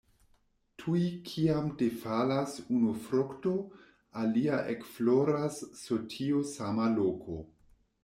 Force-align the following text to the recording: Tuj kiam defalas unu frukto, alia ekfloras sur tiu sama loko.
Tuj 0.83 1.01
kiam 1.31 1.67
defalas 1.81 2.57
unu 2.79 2.95
frukto, 3.05 3.55
alia 4.25 4.59
ekfloras 4.77 5.63
sur 5.87 6.05
tiu 6.17 6.45
sama 6.57 6.93
loko. 6.99 7.43